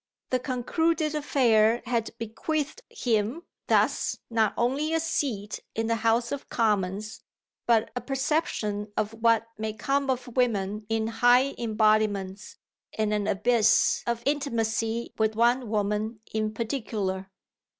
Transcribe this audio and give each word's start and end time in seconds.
The 0.31 0.39
concluded 0.39 1.13
affair 1.13 1.83
had 1.85 2.09
bequeathed 2.17 2.81
him 2.89 3.43
thus 3.67 4.17
not 4.31 4.55
only 4.57 4.95
a 4.95 4.99
seat 4.99 5.59
in 5.75 5.85
the 5.85 5.97
House 5.97 6.31
of 6.31 6.49
Commons, 6.49 7.21
but 7.67 7.91
a 7.95 8.01
perception 8.01 8.91
of 8.97 9.11
what 9.13 9.45
may 9.59 9.73
come 9.73 10.09
of 10.09 10.35
women 10.35 10.87
in 10.89 11.05
high 11.05 11.53
embodiments 11.55 12.57
and 12.97 13.13
an 13.13 13.27
abyss 13.27 14.01
of 14.07 14.23
intimacy 14.25 15.13
with 15.19 15.35
one 15.35 15.69
woman 15.69 16.19
in 16.33 16.51
particular. 16.51 17.29